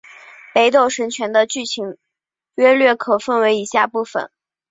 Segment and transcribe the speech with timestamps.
[0.51, 1.97] 北斗神拳的剧情
[2.55, 4.31] 约略可分为以下部分。